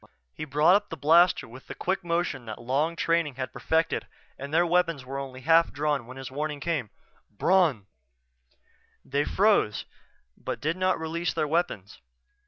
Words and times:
He 0.33 0.45
brought 0.45 0.73
up 0.75 0.89
the 0.89 0.97
blaster 0.97 1.47
with 1.47 1.67
the 1.67 1.75
quick 1.75 2.03
motion 2.03 2.45
that 2.45 2.59
long 2.59 2.95
training 2.95 3.35
had 3.35 3.53
perfected 3.53 4.07
and 4.35 4.51
their 4.51 4.65
weapons 4.65 5.05
were 5.05 5.19
only 5.19 5.41
half 5.41 5.71
drawn 5.71 6.07
when 6.07 6.17
his 6.17 6.31
warning 6.31 6.59
came: 6.59 6.89
"Bron!" 7.29 7.85
They 9.05 9.25
froze, 9.25 9.85
but 10.35 10.59
did 10.59 10.75
not 10.75 10.99
release 10.99 11.35
their 11.35 11.47
weapons. 11.47 11.99